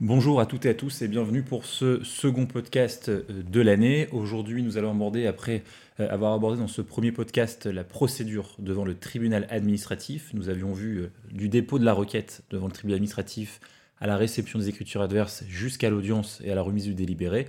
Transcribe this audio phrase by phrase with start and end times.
[0.00, 4.08] Bonjour à toutes et à tous et bienvenue pour ce second podcast euh, de l'année.
[4.10, 5.62] Aujourd'hui, nous allons aborder, après
[6.00, 10.72] euh, avoir abordé dans ce premier podcast la procédure devant le tribunal administratif, nous avions
[10.72, 13.60] vu euh, du dépôt de la requête devant le tribunal administratif
[14.00, 17.46] à la réception des écritures adverses jusqu'à l'audience et à la remise du délibéré.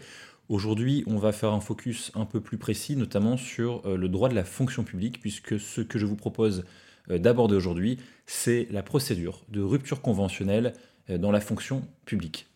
[0.48, 4.36] Aujourd'hui, on va faire un focus un peu plus précis, notamment sur le droit de
[4.36, 6.64] la fonction publique, puisque ce que je vous propose
[7.10, 10.74] d'aborder aujourd'hui, c'est la procédure de rupture conventionnelle
[11.10, 12.48] dans la fonction publique.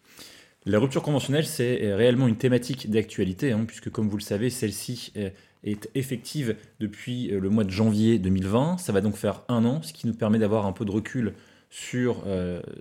[0.66, 4.50] La rupture conventionnelle, c'est euh, réellement une thématique d'actualité, hein, puisque comme vous le savez,
[4.50, 5.30] celle-ci euh,
[5.64, 8.78] est effective depuis le mois de janvier 2020.
[8.78, 11.34] Ça va donc faire un an, ce qui nous permet d'avoir un peu de recul
[11.70, 12.24] sur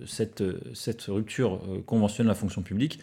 [0.06, 0.42] cette,
[1.08, 3.00] rupture conventionnelle de la fonction publique.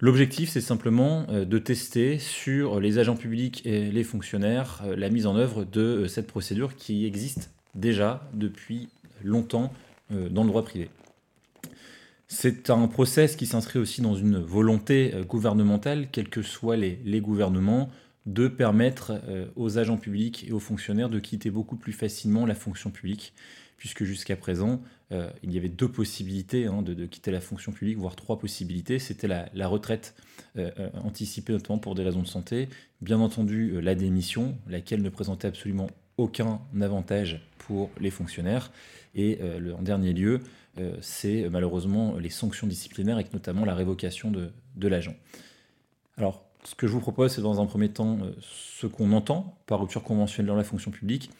[0.00, 5.36] L'objectif, c'est simplement de tester sur les agents publics et les fonctionnaires la mise en
[5.36, 8.88] œuvre de cette procédure qui existe déjà depuis
[9.22, 9.72] longtemps
[10.10, 10.88] dans le droit privé.
[12.28, 17.20] C'est un process qui s'inscrit aussi dans une volonté euh, gouvernementale, quels que soient les,
[17.20, 17.90] gouvernements,
[18.26, 22.54] de permettre euh, aux agents publics et aux fonctionnaires de quitter beaucoup plus facilement la
[22.54, 23.34] fonction publique,
[23.76, 24.80] puisque jusqu'à présent,
[25.12, 28.98] euh, il y avait deux possibilités hein, de, quitter la fonction publique, voire trois possibilités.
[28.98, 30.14] C'était la, retraite
[31.02, 32.68] anticipée, notamment pour des raisons de santé,
[33.00, 38.70] bien entendu la démission, laquelle ne présentait absolument aucun avantage pour les fonctionnaires,
[39.14, 39.38] et
[39.76, 40.40] en dernier lieu,
[40.78, 45.14] euh, c'est malheureusement les sanctions disciplinaires et notamment la révocation de, l'agent.
[46.16, 49.56] Alors, ce que je vous propose, c'est dans un premier temps euh, ce qu'on entend
[49.66, 51.30] par rupture conventionnelle dans la fonction publique,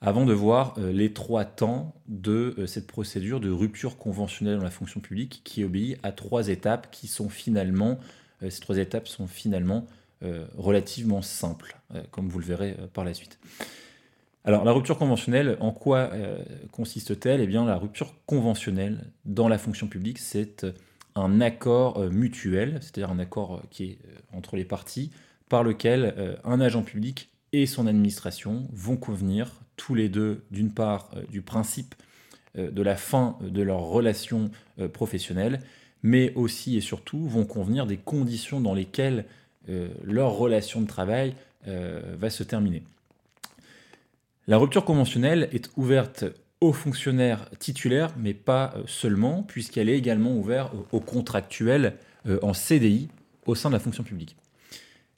[0.00, 4.70] avant de voir euh, les trois temps de cette procédure de rupture conventionnelle dans la
[4.70, 7.98] fonction publique qui obéit à trois étapes qui sont finalement,
[8.48, 9.86] ces trois étapes sont finalement
[10.56, 11.76] relativement simples,
[12.10, 13.38] comme vous le verrez par la suite.
[14.44, 16.36] Alors, la rupture conventionnelle, en quoi euh,
[16.72, 17.40] consiste-t-elle?
[17.40, 20.72] Eh bien, la rupture conventionnelle dans la fonction publique, c'est euh,
[21.14, 23.98] un accord euh, mutuel, c'est-à-dire un accord qui est
[24.32, 25.12] entre les parties,
[25.48, 31.10] par lequel un agent public et son administration vont convenir tous les deux, d'une part,
[31.30, 31.94] du principe
[32.54, 34.50] de la fin de leur relation
[34.94, 35.60] professionnelle,
[36.02, 39.26] mais aussi et surtout vont convenir des conditions dans lesquelles
[39.68, 41.34] leur relation de travail
[41.66, 42.82] va se terminer.
[44.48, 46.24] La rupture conventionnelle est ouverte
[46.60, 52.52] aux fonctionnaires titulaires, mais pas euh, seulement, puisqu'elle est également ouverte aux contractuels euh, en
[52.52, 53.08] CDI
[53.46, 54.36] au sein de la fonction publique.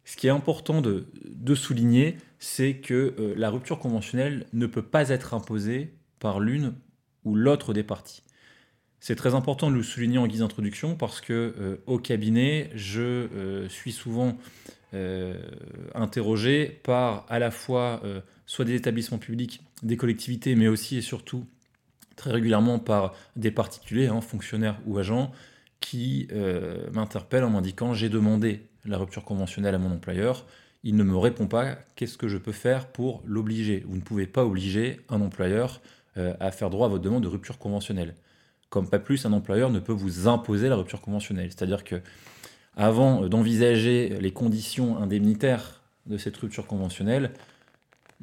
[0.05, 1.07] Ce qui est important de,
[1.55, 6.75] souligner, c'est que euh, la rupture conventionnelle ne peut pas être imposée par l'une
[7.25, 8.23] ou l'autre des parties.
[9.01, 13.93] C'est très important de le souligner en guise d'introduction parce que au cabinet, je suis
[13.93, 14.39] souvent
[15.95, 18.03] interrogé par à la fois
[18.47, 21.47] soit des établissements publics, des collectivités, mais aussi et surtout
[22.17, 25.33] très régulièrement par des particuliers, hein, fonctionnaires ou agents,
[25.81, 30.47] qui euh, m'interpellent en m'indiquant j'ai demandé la rupture conventionnelle à mon employeur,
[30.83, 33.85] il ne me répond pas, qu'est-ce que je peux faire pour l'obliger?
[33.87, 35.81] Vous ne pouvez pas obliger un employeur
[36.19, 38.15] euh, à faire droit à votre demande de rupture conventionnelle.
[38.69, 41.51] Comme pas plus, un employeur ne peut vous imposer la rupture conventionnelle.
[41.51, 42.03] C'est-à-dire que
[42.77, 47.33] avant d'envisager les conditions indemnitaires de cette rupture conventionnelle,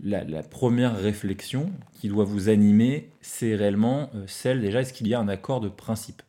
[0.04, 5.14] la, première réflexion qui doit vous animer, c'est réellement euh, celle déjà, est-ce qu'il y
[5.14, 6.22] a un accord de principe?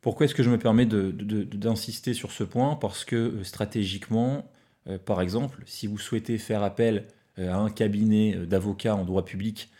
[0.00, 2.76] Pourquoi est-ce que je me permets d'insister sur ce point?
[2.76, 4.48] Parce que euh, stratégiquement,
[4.88, 7.06] euh, par exemple, si vous souhaitez faire appel
[7.38, 9.70] à un cabinet d'avocats en droit public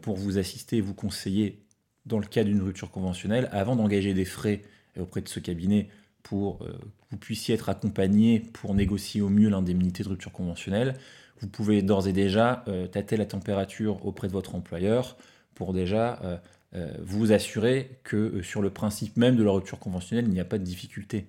[0.00, 1.58] pour vous assister et vous conseiller
[2.06, 4.62] dans le cas d'une rupture conventionnelle, avant d'engager des frais
[4.96, 5.88] auprès de ce cabinet
[6.22, 6.64] pour que
[7.10, 10.94] vous puissiez être accompagné pour négocier au mieux l'indemnité de rupture conventionnelle,
[11.40, 15.16] vous pouvez d'ores et déjà euh, tâter la température auprès de votre employeur
[15.54, 16.36] pour déjà euh,
[16.74, 20.44] euh, vous assurer que sur le principe même de la rupture conventionnelle, il n'y a
[20.44, 21.26] pas de difficulté.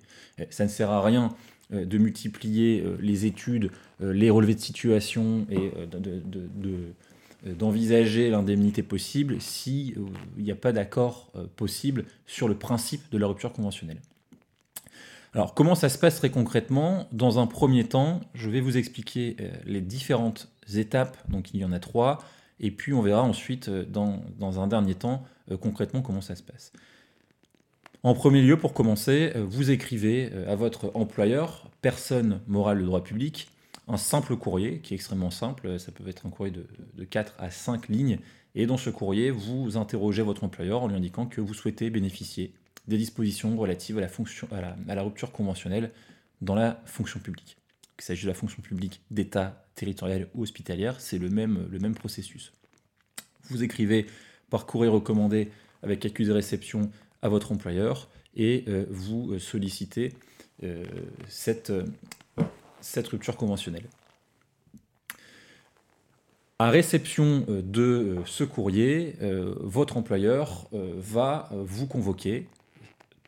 [0.50, 1.34] ça ne sert à rien
[1.70, 5.72] de multiplier les études, les relevés de situation et
[7.50, 9.96] d'envisager l'indemnité possible s'il
[10.36, 13.96] n'y a pas d'accord possible sur le principe de la rupture conventionnelle.
[15.34, 17.08] Alors, comment ça se passe très concrètement?
[17.10, 21.64] Dans un premier temps, je vais vous expliquer euh, les différentes étapes, donc il y
[21.64, 22.22] en a trois,
[22.60, 26.42] et puis on verra ensuite, euh, dans, un dernier temps, euh, concrètement comment ça se
[26.42, 26.72] passe.
[28.02, 33.48] En premier lieu, pour commencer, vous écrivez à votre employeur, personne morale de droit public,
[33.86, 37.34] un simple courrier qui est extrêmement simple, ça peut être un courrier de, de 4
[37.38, 38.18] à 5 lignes,
[38.56, 42.52] et dans ce courrier, vous interrogez votre employeur en lui indiquant que vous souhaitez bénéficier
[42.88, 45.92] des dispositions relatives à la, rupture conventionnelle
[46.40, 47.56] dans la fonction publique.
[47.96, 52.52] Qu'il s'agisse de la fonction publique d'État, territoriale ou hospitalière, c'est le même, processus.
[53.44, 54.06] Vous écrivez
[54.50, 55.50] par courrier recommandé
[55.82, 56.90] avec accusé réception
[57.22, 60.14] à votre employeur et vous sollicitez
[61.28, 61.72] cette,
[62.80, 63.88] cette rupture conventionnelle.
[66.58, 69.16] À réception de ce courrier,
[69.60, 72.48] votre employeur va vous convoquer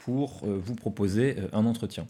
[0.05, 2.07] pour vous proposer un entretien.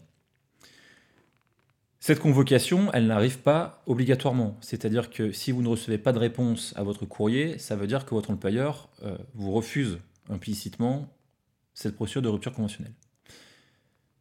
[2.07, 4.57] Cette convocation, elle n'arrive pas obligatoirement.
[4.61, 8.05] C'est-à-dire que si vous ne recevez pas de réponse à votre courrier, ça veut dire
[8.05, 9.97] que votre employeur euh, vous refuse
[10.29, 11.11] implicitement
[11.73, 12.93] cette procédure de rupture conventionnelle.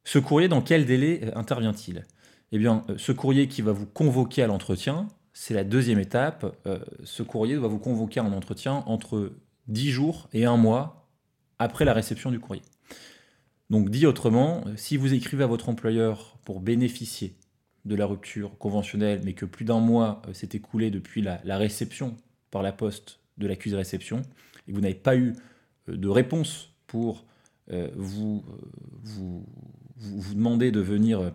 [0.05, 2.07] Ce courrier, dans quel délai euh, intervient-il?
[2.53, 6.57] Eh bien, euh, ce courrier qui va vous convoquer à l'entretien, c'est la deuxième étape.
[7.05, 9.31] ce courrier va vous convoquer un entretien entre
[9.69, 11.11] 10 jours et un mois
[11.59, 12.63] après la réception du courrier.
[13.71, 17.35] Donc dit autrement, si vous écrivez à votre employeur pour bénéficier
[17.85, 22.17] de la rupture conventionnelle, mais que plus d'un mois euh, s'est écoulé depuis la, réception
[22.51, 24.23] par la poste de l'accusé réception,
[24.67, 25.35] et que vous n'avez pas eu
[25.89, 27.25] euh, de réponse pour
[27.71, 28.45] euh, vous,
[30.35, 31.33] demander de venir,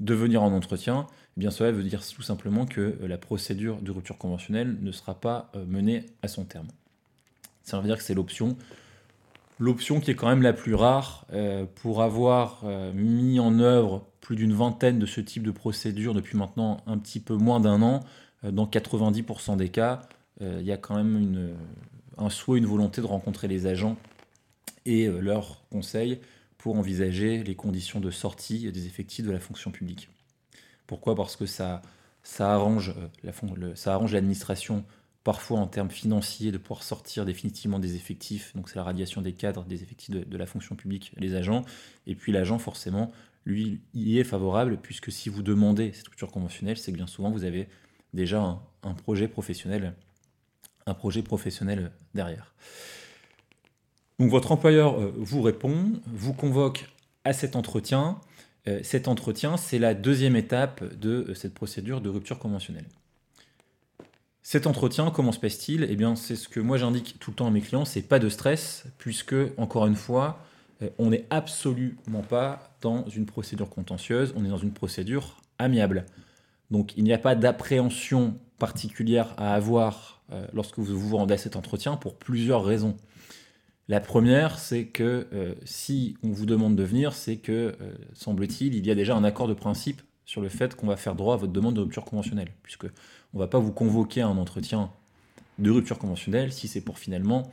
[0.00, 1.06] de venir en entretien,
[1.36, 5.20] eh bien cela veut dire tout simplement que la procédure de rupture conventionnelle ne sera
[5.20, 6.68] pas menée à son terme.
[7.62, 8.56] Ça veut dire que c'est l'option
[9.58, 11.26] l'option qui est quand même la plus rare
[11.76, 12.64] pour avoir
[12.94, 17.20] mis en œuvre plus d'une vingtaine de ce type de procédures depuis maintenant un petit
[17.20, 18.00] peu moins d'un an.
[18.42, 20.02] Euh, dans 90% des cas,
[20.40, 21.54] euh, il y a quand même
[22.16, 23.96] un souhait, une volonté de rencontrer les agents
[24.86, 26.20] et euh, leurs conseils
[26.58, 30.08] pour envisager les conditions de sortie des effectifs de la fonction publique.
[30.86, 31.14] Pourquoi?
[31.14, 31.82] Parce que ça,
[32.22, 34.84] ça arrange l'administration
[35.24, 39.32] parfois en termes financiers de pouvoir sortir définitivement des effectifs, donc c'est la radiation des
[39.32, 41.64] cadres, des effectifs de, la fonction publique, les agents,
[42.06, 43.10] et puis l'agent forcément
[43.46, 47.30] lui, y est favorable, puisque si vous demandez cette structure conventionnelle, c'est que bien souvent
[47.30, 47.68] vous avez
[48.12, 49.94] déjà un, projet professionnel,
[50.86, 52.54] un projet professionnel derrière.
[54.18, 56.88] Donc votre employeur euh, vous répond, vous convoque
[57.24, 58.20] à cet entretien.
[58.66, 62.86] Euh, cet entretien, c'est la deuxième étape de euh, cette procédure de rupture conventionnelle.
[64.46, 65.86] Cet entretien, comment se passe-t-il?
[65.88, 68.18] Eh bien, c'est ce que moi j'indique tout le temps à mes clients, c'est pas
[68.18, 70.38] de stress, puisque, encore une fois,
[70.82, 76.04] euh, on n'est absolument pas dans une procédure contentieuse, on est dans une procédure amiable.
[76.70, 81.38] Donc il n'y a pas d'appréhension particulière à avoir euh, lorsque vous vous rendez à
[81.38, 82.98] cet entretien pour plusieurs raisons.
[83.88, 87.74] La première, c'est que euh, si on vous demande de venir, c'est que,
[88.12, 91.14] semble-t-il, il y a déjà un accord de principe sur le fait qu'on va faire
[91.14, 94.28] droit à votre demande de rupture conventionnelle, puisque on ne va pas vous convoquer à
[94.28, 94.90] un entretien
[95.58, 97.52] de rupture conventionnelle si c'est pour finalement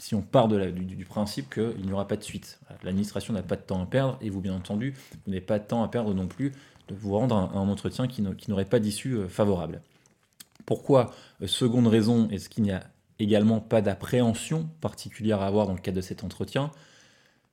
[0.00, 2.58] si on part de du, principe qu'il n'y aura pas de suite.
[2.82, 5.64] L'administration n'a pas de temps à perdre et vous, bien entendu, vous n'avez pas de
[5.64, 6.52] temps à perdre non plus
[6.88, 9.82] de vous rendre à un, entretien qui, n'aurait pas d'issue euh, favorable.
[10.64, 12.82] Pourquoi euh, Seconde raison, est-ce qu'il n'y a
[13.18, 16.70] également pas d'appréhension particulière à avoir dans le cadre de cet entretien?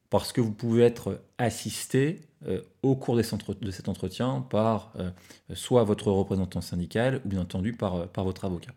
[0.09, 4.93] Parce que vous pouvez être assisté euh, au cours de cet entretien par
[5.53, 8.71] soit votre représentant syndical ou bien entendu par, par votre avocat.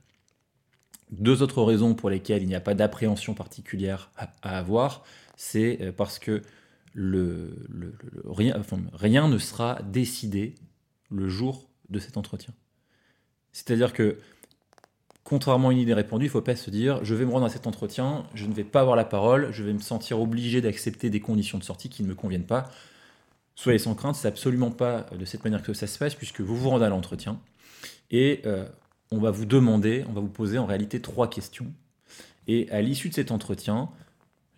[1.10, 5.02] Deux autres raisons pour lesquelles il n'y a pas d'appréhension particulière à, avoir,
[5.36, 6.42] c'est euh, parce que
[6.94, 7.66] le,
[8.24, 8.60] rien,
[8.92, 10.54] rien ne sera décidé
[11.10, 12.54] le jour de cet entretien.
[13.52, 14.18] C'est-à-dire que,
[15.30, 17.46] contrairement à une idée répandue, il ne faut pas se dire je vais me rendre
[17.46, 20.60] à cet entretien, je ne vais pas avoir la parole, je vais me sentir obligé
[20.60, 22.68] d'accepter des conditions de sortie qui ne me conviennent pas.
[23.54, 26.56] Soyez sans crainte, c'est absolument pas de cette manière que ça se passe, puisque vous
[26.56, 27.38] vous rendez à l'entretien.
[28.10, 28.66] Et euh,
[29.12, 31.72] on va vous demander, on va vous poser en réalité trois questions.
[32.48, 33.88] Et à l'issue de cet entretien,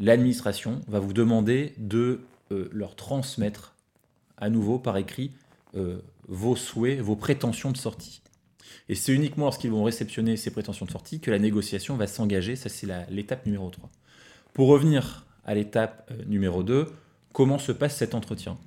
[0.00, 3.74] l'administration va vous demander de euh, leur transmettre
[4.38, 5.32] à nouveau par écrit
[5.76, 5.98] euh,
[6.28, 8.21] vos souhaits, vos prétentions de sortie.
[8.88, 12.56] Et c'est uniquement lorsqu'ils vont réceptionner ces prétentions de sortie que la négociation va s'engager.
[12.56, 13.90] Ça, c'est l'étape numéro 3.
[14.52, 16.86] Pour revenir à l'étape euh, numéro 2,
[17.32, 18.58] comment se passe cet entretien?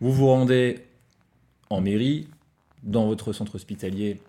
[0.00, 0.84] Vous vous rendez
[1.70, 2.28] en mairie,
[2.82, 4.20] dans votre centre hospitalier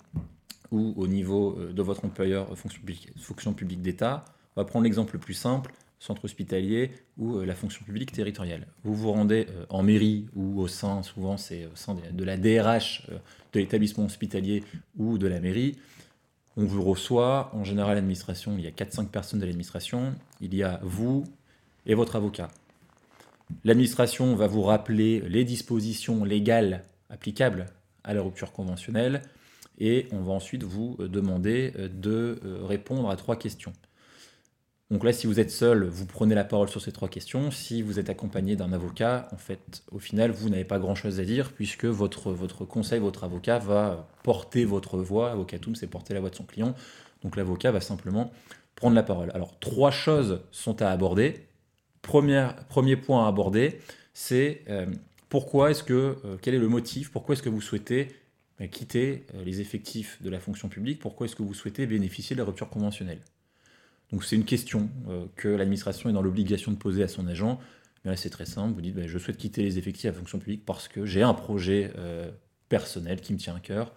[0.71, 4.25] ou au niveau euh, de votre employeur euh, fonction publique, fonction publique d'État.
[4.55, 8.67] On va prendre l'exemple le plus simple, centre hospitalier ou euh, la fonction publique territoriale.
[8.83, 13.07] Vous vous rendez en mairie ou au sein, souvent c'est au sein de la DRH
[13.53, 14.63] de l'établissement hospitalier
[14.97, 15.77] ou de la mairie.
[16.55, 20.61] On vous reçoit, en général l'administration, il y a 4-5 personnes de l'administration, il y
[20.61, 21.23] a vous
[21.85, 22.49] et votre avocat.
[23.63, 27.67] L'administration va vous rappeler les dispositions légales applicables
[28.03, 29.21] à la rupture conventionnelle,
[29.79, 33.73] et on va ensuite vous euh, demander euh, de euh, répondre à trois questions.
[34.93, 37.49] Donc là, si vous êtes seul, vous prenez la parole sur ces trois questions.
[37.49, 41.25] Si vous êtes accompagné d'un avocat, en fait, au final, vous n'avez pas grand-chose à
[41.25, 42.35] dire puisque votre,
[42.65, 45.31] conseil, votre avocat va porter votre voix.
[45.31, 46.75] Avocatum, c'est porter la voix de son client.
[47.23, 48.31] Donc l'avocat va simplement
[48.75, 49.31] prendre la parole.
[49.33, 51.47] Alors, trois choses sont à aborder.
[52.03, 53.79] premier, premier point à aborder,
[54.13, 54.61] c'est
[55.27, 58.09] pourquoi est-ce que, quel est le motif, pourquoi est-ce que vous souhaitez
[58.69, 62.45] quitter les effectifs de la fonction publique, pourquoi est-ce que vous souhaitez bénéficier de la
[62.45, 63.21] rupture conventionnelle?
[64.13, 64.89] Donc c'est une question
[65.35, 67.59] que l'administration est dans l'obligation de poser à son agent.
[68.05, 70.63] Là c'est très simple, vous dites bah, je souhaite quitter les effectifs la fonction publique
[70.65, 71.91] parce que j'ai un projet
[72.73, 73.93] personnel qui me tient à cœur,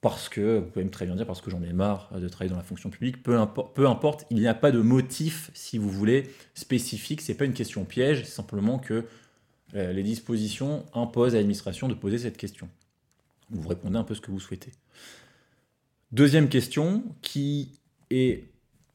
[0.00, 2.50] parce que, vous pouvez me très bien dire, parce que j'en ai marre de travailler
[2.50, 5.76] dans la fonction publique, peu, importe, peu importe il n'y a pas de motif, si
[5.76, 9.04] vous voulez, spécifique, c'est pas une question piège, c'est simplement que
[9.74, 12.68] euh, les dispositions imposent à l'administration de poser cette question.
[13.50, 14.72] Vous répondez un peu ce que vous souhaitez.
[16.12, 17.78] Deuxième question, qui
[18.10, 18.44] est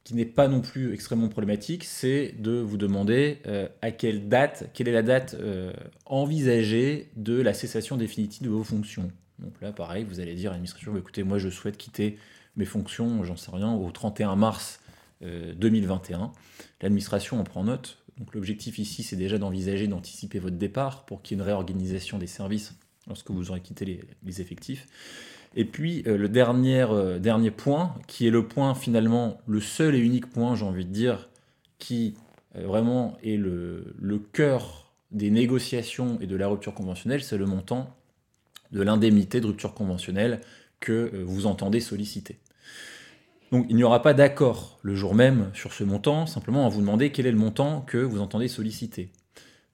[0.10, 4.68] qui n'est pas non plus extrêmement problématique, c'est de vous demander euh, à quelle date,
[4.74, 5.72] quelle est la date euh,
[6.08, 9.12] envisagée de la cessation définitive de vos fonctions.
[9.38, 12.18] Donc là, pareil, vous allez dire à l'administration, bah, écoutez, moi je souhaite quitter
[12.56, 14.80] mes fonctions, j'en sais rien, au 31 mars
[15.22, 16.22] 2021.
[16.22, 16.26] Euh,
[16.82, 18.00] L'administration en prend note.
[18.18, 22.18] Donc l'objectif ici, c'est déjà d'envisager, d'anticiper votre départ pour qu'il y ait une réorganisation
[22.18, 22.74] des services
[23.08, 23.86] lorsque vous aurez quitté
[24.26, 24.88] les, effectifs.
[25.56, 29.96] Et puis euh, le dernier, euh, dernier point, qui est le point finalement, le seul
[29.96, 31.30] et unique point, j'ai envie de dire,
[31.80, 32.16] qui
[32.56, 33.94] vraiment est le,
[34.34, 37.96] cœur des négociations et de la rupture conventionnelle, c'est le montant
[38.72, 40.42] de l'indemnité de rupture conventionnelle
[40.80, 42.38] que euh, vous entendez solliciter.
[43.52, 46.82] Donc il n'y aura pas d'accord le jour même sur ce montant, simplement à vous
[46.82, 49.10] demander quel est le montant que vous entendez solliciter.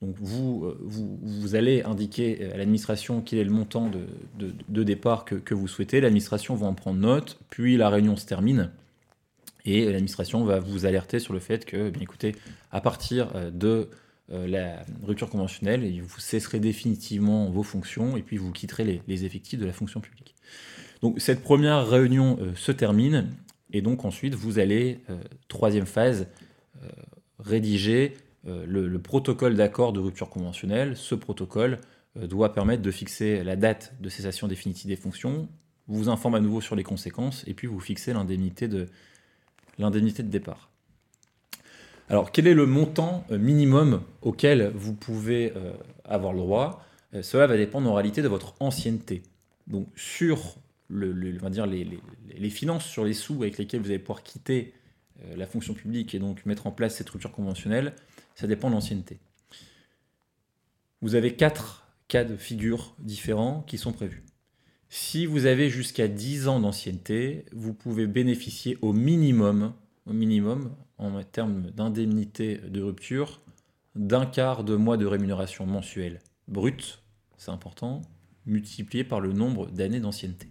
[0.06, 6.02] Euh, vous, allez indiquer à l'administration quel est le montant de, départ que, vous souhaitez,
[6.02, 8.72] l'administration va en prendre note, puis la réunion se termine,
[9.66, 12.36] et l'administration va vous alerter sur le fait que, bien écoutez,
[12.72, 13.90] à partir euh, de
[14.32, 19.26] euh, la rupture conventionnelle et vous cesserez définitivement vos fonctions et puis vous quitterez les,
[19.26, 20.36] effectifs de la fonction publique.
[21.02, 23.30] Donc cette première réunion se termine
[23.72, 25.02] et donc ensuite vous allez,
[25.48, 26.26] troisième phase,
[27.38, 30.96] rédiger le, protocole d'accord de rupture conventionnelle.
[30.96, 31.80] Ce protocole
[32.16, 35.50] doit permettre de fixer la date de cessation définitive des fonctions,
[35.88, 38.88] vous informe à nouveau sur les conséquences et puis vous fixez l'indemnité de,
[40.22, 40.70] départ.
[42.10, 45.74] Alors, quel est le montant euh, minimum auquel vous pouvez euh,
[46.04, 46.84] avoir le droit?
[47.14, 49.24] Euh, Cela va dépendre en réalité de votre ancienneté.
[49.68, 50.58] Donc, sur
[50.92, 51.40] les,
[52.52, 54.74] finances, sur les sous avec lesquels vous allez pouvoir quitter
[55.36, 57.94] la fonction publique et donc mettre en place cette rupture conventionnelle,
[58.36, 59.20] ça dépend de l'ancienneté.
[61.02, 64.24] Vous avez quatre cas de figure différents qui sont prévus.
[64.90, 69.74] Si vous avez jusqu'à 10 ans d'ancienneté, vous pouvez bénéficier au minimum,
[70.06, 73.42] au minimum en termes d'indemnité de rupture
[73.96, 77.02] d'un quart de mois de rémunération mensuelle brute,
[77.38, 78.02] c'est important,
[78.46, 80.48] multiplié par le nombre d'années d'ancienneté.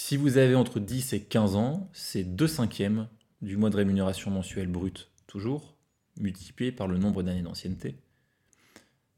[0.00, 3.08] Si vous avez entre 10 et 15 ans, c'est 2 cinquièmes
[3.42, 5.74] du mois de rémunération mensuelle brute, toujours,
[6.20, 7.96] multiplié par le nombre d'années d'ancienneté.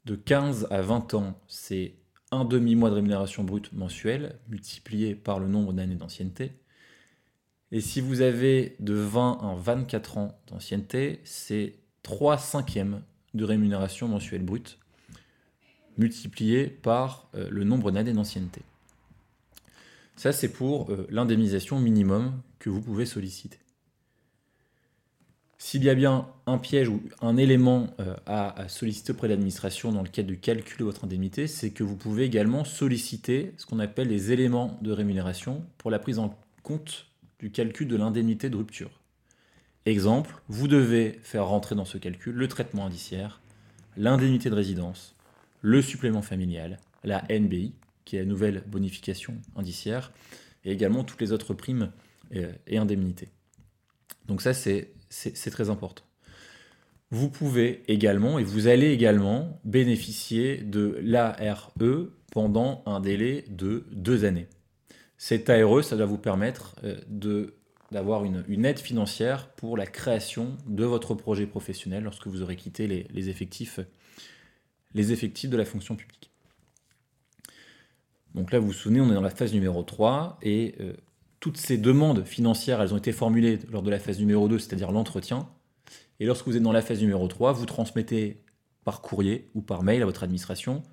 [0.05, 1.93] De 15 à 20 ans, c'est
[2.31, 6.51] un demi-mois de rémunération brute mensuelle, multiplié par le nombre d'années d'ancienneté.
[7.71, 13.03] Et si vous avez de 20 à 24 ans d'ancienneté, c'est 3 cinquièmes
[13.35, 14.79] de rémunération mensuelle brute
[15.99, 18.63] multiplié par euh, le nombre d'années d'ancienneté.
[20.21, 23.57] Ça, c'est pour euh, l'indemnisation minimum que vous pouvez solliciter.
[25.57, 29.91] S'il y a bien un piège ou un élément euh, à, solliciter auprès de l'administration
[29.91, 34.09] dans le cadre de votre indemnité, c'est que vous pouvez également solliciter ce qu'on appelle
[34.09, 37.07] les éléments de rémunération pour la prise en compte
[37.39, 39.01] du calcul de l'indemnité de rupture.
[39.87, 43.41] Exemple, vous devez faire rentrer dans ce calcul le traitement indiciaire,
[43.97, 45.15] l'indemnité de résidence,
[45.61, 47.73] le supplément familial, la NBI,
[48.05, 50.11] qui est la nouvelle bonification indiciaire,
[50.63, 51.91] et également toutes les autres primes
[52.67, 53.29] et indemnités.
[54.27, 54.93] Donc ça, c'est
[55.51, 56.03] très important.
[57.09, 61.73] Vous pouvez également, et vous allez également, bénéficier de l'ARE
[62.31, 64.47] pendant un délai de deux années.
[65.17, 67.51] Cet ARE, ça doit vous permettre euh,
[67.91, 72.87] d'avoir une, aide financière pour la création de votre projet professionnel lorsque vous aurez quitté
[72.87, 73.81] les, effectifs,
[74.93, 76.30] les effectifs de la fonction publique.
[78.35, 80.93] Donc là, vous vous souvenez, on est dans la phase numéro 3 et euh,
[81.39, 84.91] toutes ces demandes financières, elles ont été formulées lors de la phase numéro 2, c'est-à-dire
[84.91, 85.49] l'entretien.
[86.19, 88.43] Et lorsque vous êtes dans la phase numéro 3, vous transmettez
[88.83, 90.83] par courrier ou par mail à votre administration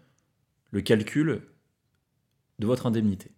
[0.70, 1.42] le calcul
[2.58, 3.30] de votre indemnité.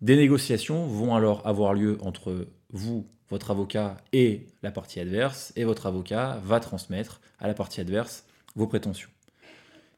[0.00, 5.64] Des négociations vont alors avoir lieu entre vous, votre avocat et la partie adverse, et
[5.64, 9.10] votre avocat va transmettre à la partie adverse vos prétentions.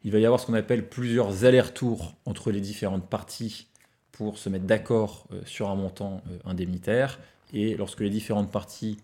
[0.05, 3.69] Il va y avoir ce qu'on appelle plusieurs allers-retours entre les différentes parties
[4.13, 7.19] pour se mettre d'accord euh, sur un montant euh, indemnitaire,
[7.53, 8.99] et lorsque les différentes parties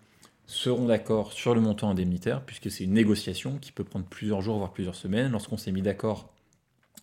[0.45, 4.57] seront d'accord sur le montant indemnitaire, puisque c'est une négociation qui peut prendre plusieurs jours,
[4.57, 6.29] voire plusieurs semaines, lorsqu'on s'est mis d'accord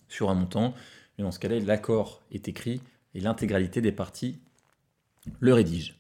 [0.09, 0.75] sur un montant.
[1.17, 2.81] Mais dans ce cas-là, l'accord est écrit
[3.15, 4.39] et l'intégralité des parties
[5.41, 5.97] le rédige.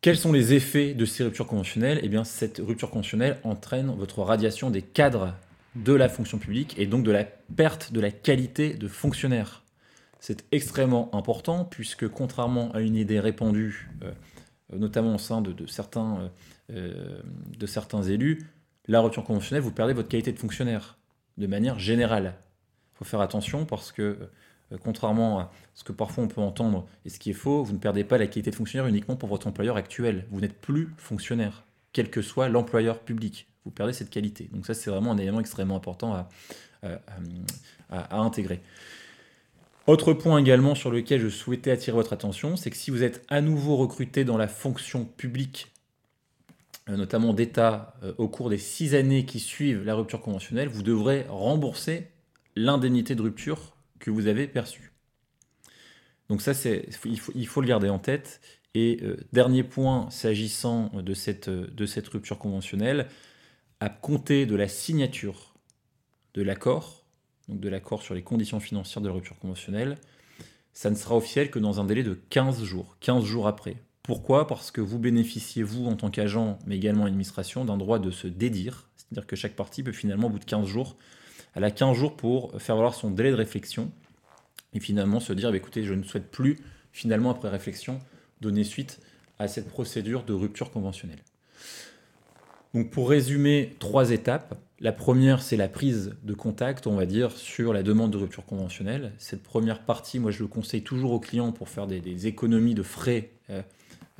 [0.00, 2.00] Quels sont les effets de ces ruptures conventionnelles?
[2.02, 5.34] Eh bien, cette rupture conventionnelle entraîne votre radiation des cadres
[5.76, 9.62] de la fonction publique et donc de la perte de la qualité de fonctionnaire.
[10.18, 14.12] C'est extrêmement important puisque contrairement à une idée répandue, euh,
[14.76, 16.28] notamment au sein de, certains, euh,
[16.72, 17.22] euh,
[17.58, 18.46] de certains élus,
[18.86, 20.98] la rupture conventionnelle, vous perdez votre qualité de fonctionnaire
[21.38, 22.34] de manière générale.
[22.94, 24.18] Il faut faire attention parce que
[24.82, 27.78] contrairement à ce que parfois on peut entendre et ce qui est faux, vous ne
[27.78, 30.26] perdez pas la qualité de fonctionnaire uniquement pour votre employeur actuel.
[30.30, 33.49] Vous n'êtes plus fonctionnaire, quel que soit l'employeur public.
[33.64, 34.48] Vous perdez cette qualité.
[34.52, 36.28] Donc ça, c'est vraiment un élément extrêmement important à,
[38.10, 38.60] intégrer.
[39.86, 43.24] Autre point également sur lequel je souhaitais attirer votre attention, c'est que si vous êtes
[43.28, 45.72] à nouveau recruté dans la fonction publique,
[46.88, 50.82] euh, notamment d'État, euh, au cours des six années qui suivent la rupture conventionnelle, vous
[50.82, 52.08] devrez rembourser
[52.56, 54.92] l'indemnité de rupture que vous avez perçu.
[56.28, 58.40] Donc ça, c'est, il, faut, il faut le garder en tête.
[58.74, 63.08] Et euh, dernier point, s'agissant de cette, de cette rupture conventionnelle,
[63.80, 65.54] à compter de la signature
[66.34, 67.04] de l'accord,
[67.48, 69.98] donc de l'accord sur les conditions financières de rupture conventionnelle,
[70.72, 73.76] ça ne sera officiel que dans un délai de 15 jours, 15 jours après.
[74.02, 74.46] Pourquoi?
[74.46, 78.26] Parce que vous bénéficiez, vous, en tant qu'agent, mais également l'administration, d'un droit de se
[78.26, 80.96] dédire, c'est-à-dire que chaque partie peut finalement, au bout de 15 jours,
[81.54, 83.90] elle a 15 jours pour faire valoir son délai de réflexion
[84.72, 86.58] et finalement se dire bah, écoutez, je ne souhaite plus,
[86.92, 88.00] finalement, après réflexion,
[88.40, 89.00] donner suite
[89.38, 91.22] à cette procédure de rupture conventionnelle.
[92.74, 94.58] Donc, pour résumer, trois étapes.
[94.78, 98.46] La première, c'est la prise de contact, on va dire, sur la demande de rupture
[98.46, 99.12] conventionnelle.
[99.18, 102.82] Cette première partie, moi, je le conseille toujours aux clients pour faire des, économies de
[102.82, 103.60] frais, euh,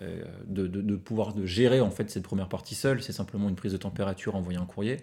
[0.01, 3.03] euh, de, pouvoir de gérer en fait cette première partie seule.
[3.03, 4.99] C'est simplement une prise de température, envoyer un courrier.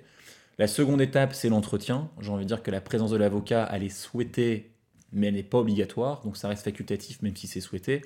[0.59, 2.09] La seconde étape, c'est l'entretien.
[2.19, 4.71] J'ai envie de dire que la présence de l'avocat, elle est souhaitée,
[5.11, 6.21] mais elle n'est pas obligatoire.
[6.23, 8.03] Donc ça reste facultatif, même si c'est souhaité.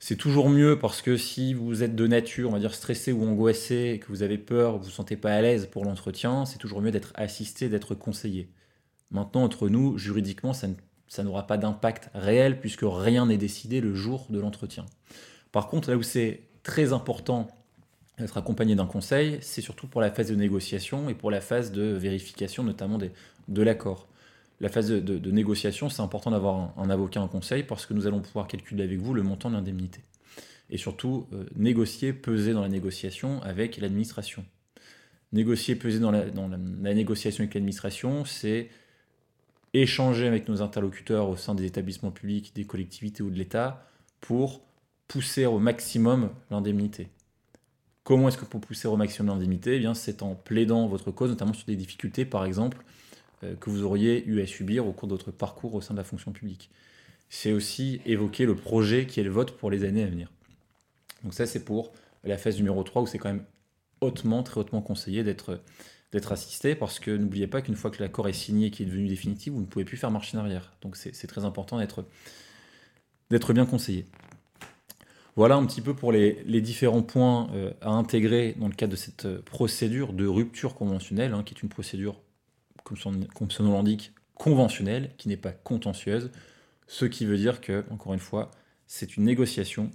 [0.00, 3.24] C'est toujours mieux parce que si vous êtes de nature, on va dire stressé ou
[3.24, 6.58] angoissé, que vous avez peur, vous ne vous sentez pas à l'aise pour l'entretien, c'est
[6.58, 8.48] toujours mieux d'être assisté, d'être conseillé.
[9.10, 10.68] Maintenant, entre nous, juridiquement, ça,
[11.08, 14.86] ça n'aura pas d'impact réel puisque rien n'est décidé le jour de l'entretien.
[15.50, 17.48] Par contre, là où c'est très important
[18.18, 21.72] d'être accompagné d'un conseil, c'est surtout pour la phase de négociation et pour la phase
[21.72, 24.07] de vérification notamment de l'accord.
[24.60, 28.20] La phase de, négociation, c'est important d'avoir un, avocat, un conseil, parce que nous allons
[28.20, 30.00] pouvoir calculer avec vous le montant de l'indemnité.
[30.70, 34.44] Et surtout, euh, négocier, peser dans la négociation avec l'administration.
[35.32, 38.68] Négocier, peser dans la, négociation avec l'administration, c'est
[39.74, 43.86] échanger avec nos interlocuteurs au sein des établissements publics, des collectivités ou de l'État
[44.20, 44.62] pour
[45.06, 47.08] pousser au maximum l'indemnité.
[48.02, 49.80] Comment est-ce que pour pousser au maximum l'indemnité?
[49.82, 52.78] Eh C'est en plaidant votre cause, notamment sur des difficultés, par exemple,
[53.60, 56.04] que vous auriez eu à subir au cours de votre parcours au sein de la
[56.04, 56.70] fonction publique.
[57.28, 60.30] C'est aussi évoquer le projet qui est le vote pour les années à venir.
[61.22, 61.92] Donc ça, c'est pour
[62.24, 63.44] la phase numéro 3, où c'est quand même
[64.00, 65.60] hautement, très hautement conseillé d'être
[66.10, 69.08] d'être assisté, parce que n'oubliez pas qu'une fois que l'accord est signé, qui est devenu
[69.08, 70.72] définitif, vous ne pouvez plus faire marche en arrière.
[70.80, 74.06] Donc c'est très important d'être bien conseillé.
[75.36, 78.96] Voilà un petit peu pour les, différents points euh, à intégrer dans le cadre de
[78.96, 82.16] cette euh, procédure de rupture conventionnelle, hein, qui est une procédure,
[82.88, 86.30] comme son, nom l'indique, conventionnelle, qui n'est pas contentieuse,
[86.86, 88.50] ce qui veut dire que, encore une fois,
[88.86, 89.90] c'est une négociation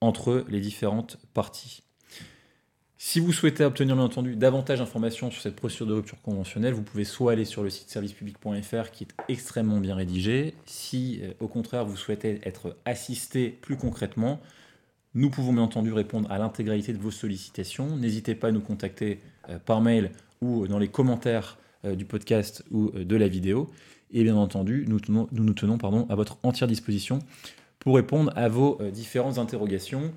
[0.00, 1.82] entre les différentes parties.
[3.04, 6.84] Si vous souhaitez obtenir bien entendu davantage d'informations sur cette procédure de rupture conventionnelle, vous
[6.84, 10.54] pouvez soit aller sur le site servicepublic.fr qui est extrêmement bien rédigé.
[10.66, 14.40] Si euh, au contraire vous souhaitez être assisté plus concrètement,
[15.14, 17.96] nous pouvons bien entendu répondre à l'intégralité de vos sollicitations.
[17.96, 22.64] N'hésitez pas à nous contacter euh, par mail ou dans les commentaires euh, du podcast
[22.70, 23.70] ou de la vidéo.
[24.10, 25.00] Et bien entendu, nous,
[25.32, 27.20] nous tenons pardon, à votre entière disposition
[27.78, 30.12] pour répondre à vos différentes interrogations.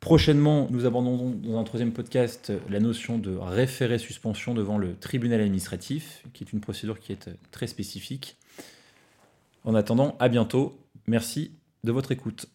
[0.00, 5.40] Prochainement, nous abordons dans un troisième podcast la notion de référé suspension devant le tribunal
[5.40, 8.36] administratif, qui est une procédure qui est très spécifique.
[9.64, 10.78] En attendant, à bientôt.
[11.06, 11.52] Merci
[11.84, 12.46] de votre écoute.